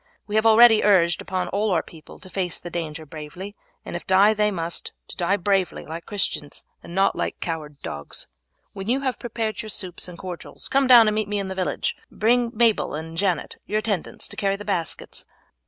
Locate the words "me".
11.27-11.37